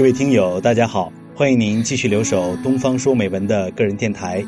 [0.00, 4.42] 各位听友，大家好，欢迎您继续留守东方说美文的个人电台。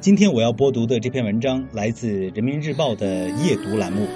[0.00, 4.08] 今天我要播读的这篇文章来自人民日报的夜读栏目。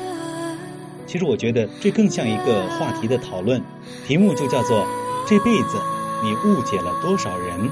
[1.07, 3.61] 其实我觉得这更像一个话题的讨论，
[4.07, 4.87] 题目就叫做
[5.29, 5.77] “这辈子
[6.23, 7.69] 你误解了多少人”。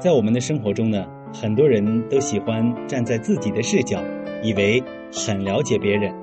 [0.00, 4.00] 在我们的生活中呢，很多人都喜欢站在自己的视角，
[4.44, 4.80] 以为
[5.12, 6.14] 很了解别人，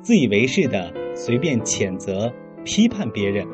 [0.00, 2.32] 自以为是的随便谴责、
[2.64, 3.44] 批判别人，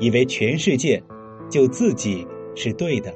[0.00, 1.02] 以为全世界
[1.50, 3.12] 就自己是对的。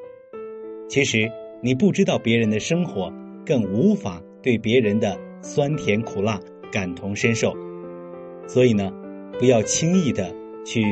[0.90, 1.30] 其实
[1.62, 3.10] 你不知道别人的生活，
[3.46, 6.38] 更无法对别人的酸甜苦辣
[6.70, 7.54] 感同身受。
[8.46, 8.92] 所以呢，
[9.38, 10.30] 不要轻易的
[10.66, 10.82] 去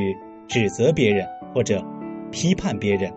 [0.49, 1.85] 指责别人或者
[2.31, 3.13] 批判别人。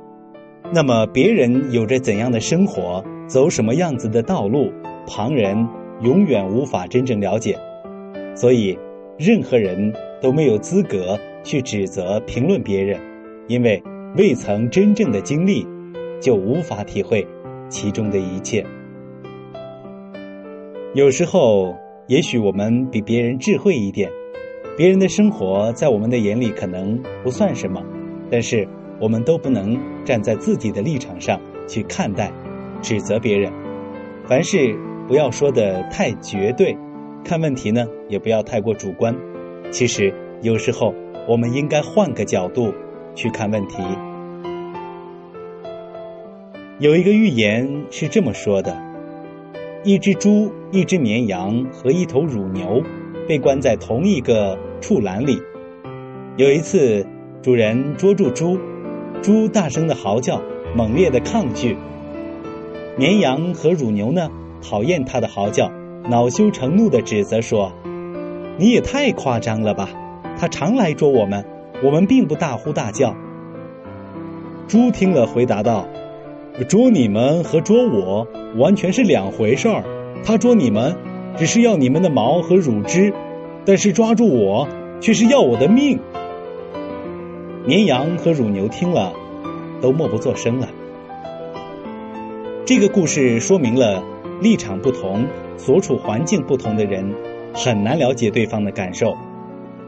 [0.72, 4.72] 那么别人有着怎样的生活，走什么样子的道路，
[5.08, 5.68] 旁人
[6.04, 7.58] 永远无法真正了解。
[8.36, 8.78] 所以，
[9.18, 13.02] 任何人都没有资格去指责、评论别人，
[13.48, 13.82] 因为
[14.16, 15.66] 未曾真正的经历，
[16.22, 17.28] 就无法体会
[17.68, 18.64] 其中的一切。
[20.94, 24.08] 有时候，也许我们比别人智慧一点，
[24.78, 27.84] 别人的生活在我们的眼里可能不算什么，
[28.30, 28.68] 但是。
[29.00, 32.32] 我们都不能站在自己的立场上去看待、
[32.82, 33.52] 指责别人。
[34.26, 36.78] 凡事不要说的太绝对，
[37.24, 39.16] 看问题呢也不要太过主观。
[39.72, 40.94] 其实有时候
[41.28, 42.74] 我们应该换个角度
[43.16, 43.78] 去看问题。
[46.80, 48.78] 有一个寓言是这么说的：
[49.84, 52.82] 一只猪、一只绵羊和一头乳牛
[53.28, 55.42] 被关在同一个畜栏里。
[56.38, 57.06] 有一次，
[57.42, 58.58] 主人捉住猪。
[59.22, 60.42] 猪大声的嚎叫，
[60.76, 61.78] 猛烈的抗拒。
[62.98, 64.30] 绵羊和乳牛呢，
[64.62, 65.72] 讨厌它的嚎叫，
[66.10, 67.74] 恼羞成怒的指责说
[68.58, 69.90] ：“你也太夸张了吧！
[70.38, 71.46] 它常来捉我们，
[71.84, 73.14] 我们并不大呼大叫。”
[74.68, 75.88] 猪听了回答道
[76.70, 79.84] ：“捉你们和捉我完全是两回事儿。
[80.24, 80.96] 它捉你们，
[81.38, 83.14] 只是要你们的毛和乳汁，
[83.66, 84.68] 但是抓住我，
[85.02, 86.00] 却是要我的命。”
[87.70, 89.14] 绵羊和乳牛听了，
[89.80, 90.68] 都默不作声了。
[92.66, 94.04] 这个故事说明了
[94.42, 95.24] 立场不同、
[95.56, 97.14] 所处环境不同的人，
[97.54, 99.16] 很难了解对方的感受。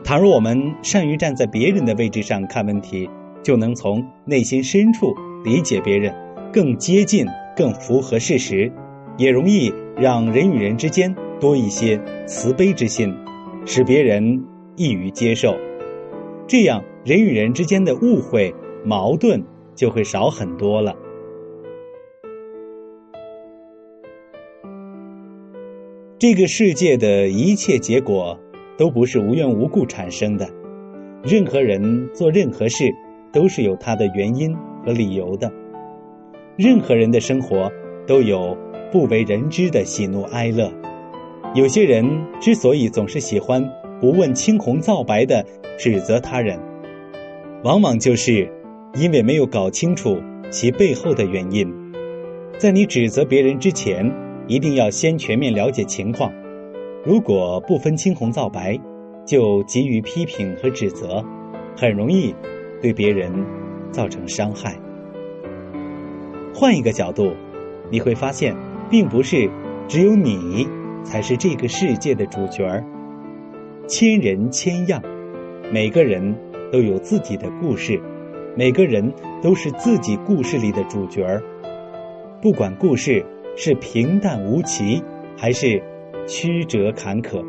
[0.03, 3.09] 倘若我们善于站在别人的位置上看问题，
[3.41, 6.13] 就能从内心深处理解别人，
[6.53, 7.25] 更接近、
[7.55, 8.71] 更符合事实，
[9.17, 13.11] 也容易让人与人之间多一些慈悲之心，
[13.65, 15.55] 使别人易于接受。
[16.45, 16.83] 这样。
[17.03, 18.53] 人与人之间的误会、
[18.85, 20.95] 矛盾就会少很多了。
[26.19, 28.39] 这个世界的一切结果
[28.77, 30.47] 都不是无缘无故产生的，
[31.23, 32.93] 任何人做任何事
[33.33, 35.51] 都是有他的原因和理由的。
[36.55, 37.71] 任何人的生活
[38.05, 38.55] 都有
[38.91, 40.71] 不为人知的喜怒哀乐。
[41.55, 42.05] 有些人
[42.39, 43.67] 之所以总是喜欢
[43.99, 45.43] 不问青红皂白的
[45.79, 46.59] 指责他人。
[47.63, 48.51] 往往就是
[48.95, 51.71] 因为没有搞清楚其背后的原因，
[52.57, 54.11] 在你指责别人之前，
[54.47, 56.33] 一定要先全面了解情况。
[57.05, 58.79] 如果不分青红皂白，
[59.27, 61.23] 就急于批评和指责，
[61.77, 62.33] 很容易
[62.81, 63.31] 对别人
[63.91, 64.75] 造成伤害。
[66.53, 67.31] 换一个角度，
[67.91, 68.55] 你会发现，
[68.89, 69.47] 并不是
[69.87, 70.67] 只有你
[71.03, 72.83] 才是这个世界的主角儿。
[73.87, 74.99] 千人千样，
[75.71, 76.35] 每个人。
[76.71, 78.01] 都有自己的故事，
[78.55, 81.43] 每个人都是自己故事里的主角儿。
[82.41, 85.03] 不管故事是平淡无奇，
[85.37, 85.83] 还是
[86.27, 87.43] 曲折坎坷，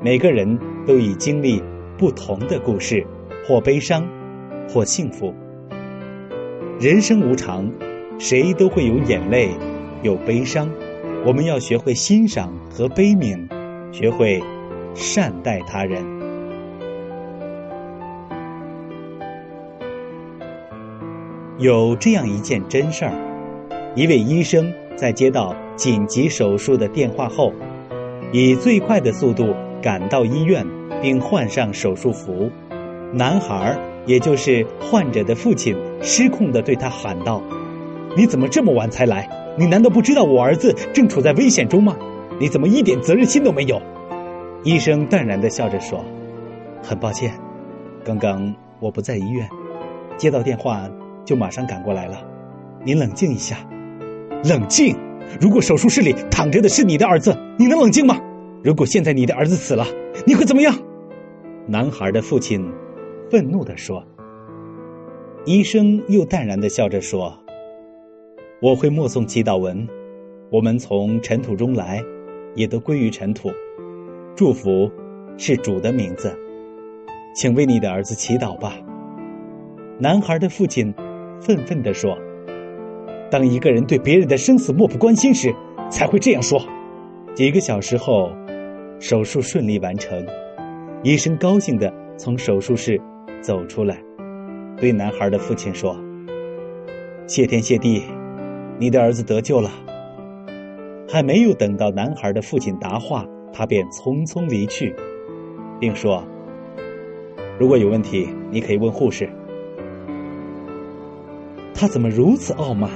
[0.00, 1.62] 每个人都已经历
[1.98, 3.04] 不同的故事，
[3.46, 4.06] 或悲伤，
[4.68, 5.34] 或幸福。
[6.80, 7.70] 人生无常，
[8.18, 9.50] 谁都会有眼泪，
[10.02, 10.70] 有悲伤。
[11.26, 13.48] 我们要学会欣赏和悲悯，
[13.90, 14.40] 学会
[14.94, 16.17] 善待他人。
[21.58, 23.12] 有这样一件真事儿：
[23.96, 27.52] 一位医生在接到紧急手术的电话后，
[28.30, 29.52] 以最快的速度
[29.82, 30.64] 赶到医院，
[31.02, 32.48] 并换上手术服。
[33.12, 33.76] 男孩，
[34.06, 37.42] 也就是患者的父亲，失控地对他喊道
[38.16, 39.28] ：“你怎么这么晚才来？
[39.58, 41.96] 你难道不知道我儿子正处在危险中吗？
[42.38, 43.82] 你怎么一点责任心都没有？”
[44.62, 46.04] 医生淡然地笑着说
[46.84, 47.32] ：“很抱歉，
[48.04, 49.48] 刚刚我不在医院，
[50.16, 50.88] 接到电话。”
[51.28, 52.26] 就马上赶过来了，
[52.82, 53.58] 你冷静一下。
[54.44, 54.96] 冷静！
[55.38, 58.18] 如果手术室里躺着的是你的儿子，你能冷静吗？
[58.64, 59.84] 如果现在你的儿子死了，
[60.26, 60.74] 你会怎么样？
[61.66, 62.66] 男孩的父亲
[63.30, 64.02] 愤怒地说。
[65.44, 67.38] 医生又淡然的笑着说
[68.62, 69.86] ：“我会默诵祈祷文。
[70.50, 72.02] 我们从尘土中来，
[72.54, 73.50] 也都归于尘土。
[74.34, 74.90] 祝福
[75.36, 76.34] 是主的名字，
[77.34, 78.72] 请为你的儿子祈祷吧。”
[80.00, 80.94] 男孩的父亲
[81.40, 82.16] 愤愤地说
[83.30, 85.54] ：“当一个人对别人的生死漠不关心时，
[85.90, 86.60] 才会这样说。”
[87.34, 88.30] 几个小时后，
[88.98, 90.26] 手术顺利完成，
[91.02, 93.00] 医生高兴的从手术室
[93.40, 93.98] 走出来。
[94.76, 95.96] 对男孩的父亲说
[97.26, 98.02] ：“谢天谢地，
[98.78, 99.70] 你的儿子得救了。”
[101.08, 104.94] 还没有等到男孩的父亲答话，他便匆匆离去，
[105.80, 106.22] 并说
[107.58, 109.28] ：“如果有问题，你可以问护士。”
[111.80, 112.90] 他怎么如此傲慢？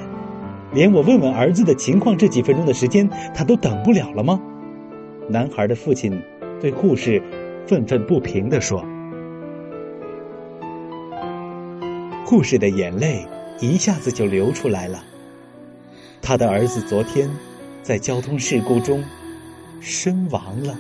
[0.75, 4.41] 连我问问儿子的情况这几分钟的时间，他都等不了了吗？
[5.29, 6.21] 男孩的父亲
[6.61, 7.23] 对护士
[7.65, 8.85] 愤愤不平地说。
[12.27, 13.25] 护士的眼泪
[13.61, 15.05] 一下子就流出来了。
[16.21, 17.31] 他的儿子昨天
[17.85, 19.05] 在交通事故中
[19.79, 20.77] 身亡了。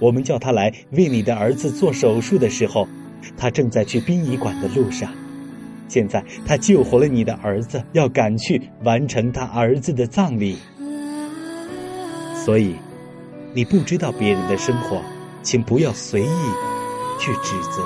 [0.00, 2.88] 我们叫他来为你的儿子做手术的时候，
[3.36, 5.12] 他正在去殡仪馆的路上。
[5.88, 10.58] 现在他救活了你的儿子，要赶去完成他儿子的葬礼。
[12.44, 12.76] 所以，
[13.54, 15.02] 你不知道别人的生活，
[15.42, 16.52] 请不要随意
[17.18, 17.82] 去指责。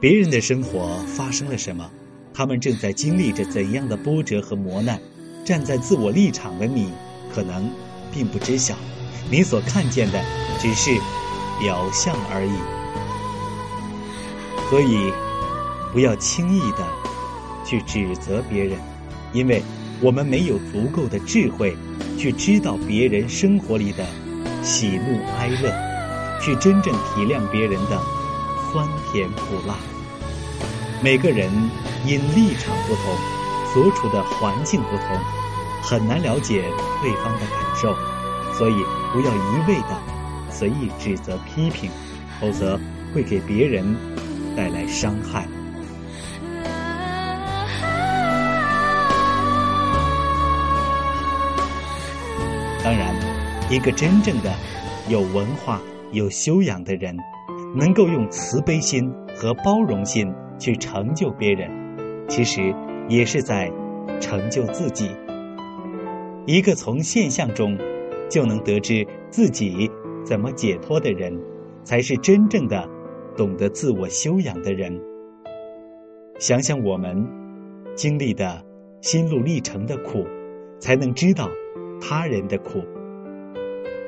[0.00, 1.90] 别人的生活发生了什么？
[2.34, 5.00] 他们正在经历着怎样的波折和磨难？
[5.44, 6.90] 站在自我立场的你，
[7.32, 7.70] 可能
[8.12, 8.74] 并不知晓，
[9.30, 10.20] 你所看见的
[10.58, 10.90] 只是
[11.60, 12.85] 表象而已。
[14.68, 15.12] 所以，
[15.92, 16.86] 不要轻易的
[17.64, 18.78] 去指责别人，
[19.32, 19.62] 因为
[20.00, 21.76] 我们没有足够的智慧
[22.18, 24.04] 去知道别人生活里的
[24.62, 25.72] 喜怒哀乐，
[26.40, 28.00] 去真正体谅别人的。
[28.72, 29.74] 酸甜苦辣，
[31.02, 31.50] 每个人
[32.04, 33.16] 因立场不同，
[33.72, 35.18] 所处的环境不同，
[35.82, 36.62] 很难了解
[37.00, 37.96] 对方的感受，
[38.52, 38.74] 所以
[39.14, 39.96] 不要一味的
[40.50, 41.88] 随意指责批评，
[42.38, 42.78] 否则
[43.14, 43.96] 会给别人
[44.56, 45.46] 带来伤害。
[52.82, 53.14] 当然，
[53.70, 54.52] 一个真正的
[55.08, 55.80] 有文化、
[56.12, 57.16] 有修养的人。
[57.74, 61.70] 能够用慈悲心和包容心去成就别人，
[62.26, 62.74] 其实
[63.06, 63.70] 也是在
[64.18, 65.10] 成就自己。
[66.46, 67.76] 一个从现象中
[68.30, 69.90] 就能得知自己
[70.24, 71.38] 怎么解脱的人，
[71.84, 72.88] 才是真正的
[73.36, 75.00] 懂得自我修养的人。
[76.38, 77.26] 想想我们
[77.94, 78.64] 经历的
[79.00, 80.26] 心路历程的苦，
[80.78, 81.48] 才能知道
[82.00, 82.82] 他人的苦。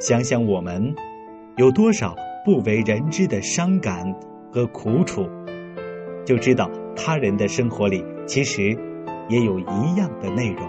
[0.00, 0.94] 想想我们
[1.56, 2.14] 有多少。
[2.44, 4.10] 不为人知的伤感
[4.50, 5.28] 和苦楚，
[6.24, 8.74] 就知道他人的生活里其实
[9.28, 10.66] 也有一样的内容，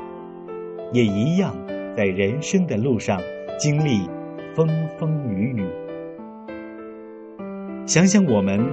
[0.91, 1.56] 也一样
[1.95, 3.21] 在人生的路上
[3.57, 4.09] 经历
[4.54, 5.88] 风风雨雨。
[7.89, 8.63] 想想我们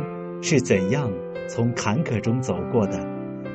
[0.42, 1.11] 是怎样
[1.49, 3.00] 从坎坷中走过的，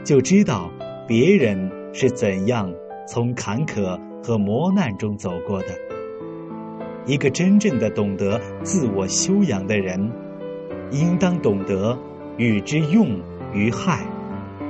[0.03, 0.71] 就知道
[1.07, 2.73] 别人是怎样
[3.07, 5.67] 从坎坷和磨难中走过的。
[7.05, 10.11] 一个真正的懂得自我修养的人，
[10.89, 11.95] 应当懂得
[12.37, 13.21] 与之用
[13.53, 14.03] 于害，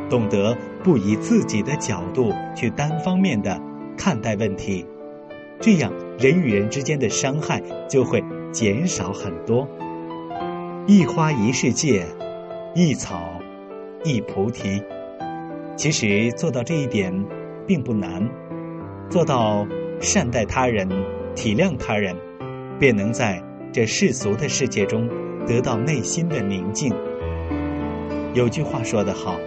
[0.10, 3.58] 懂得不以自己的角度去单方面的
[3.98, 4.86] 看待问题，
[5.62, 8.22] 这样人与人之间的伤害就会
[8.52, 9.66] 减少很多。
[10.88, 12.04] 一花一世界，
[12.74, 13.22] 一草
[14.04, 14.82] 一菩提。
[15.76, 17.14] 其实做到这一点
[17.68, 18.28] 并不难，
[19.08, 19.66] 做到
[20.00, 20.90] 善待他人。
[21.34, 22.14] 体谅他人，
[22.78, 25.08] 便能在这世俗的世界中
[25.48, 26.94] 得到内心的宁静。
[28.34, 29.38] 有句话说得好：“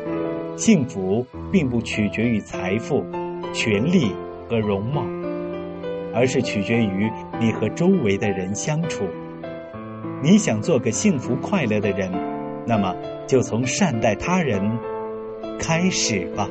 [0.56, 3.04] 幸福并不取决于财富、
[3.52, 4.12] 权力
[4.48, 5.04] 和容貌，
[6.14, 9.04] 而是取决于你和周围的人相处。”
[10.24, 12.10] 你想做个幸福快乐的人，
[12.66, 14.58] 那么就从善待他人
[15.58, 16.48] 开始吧。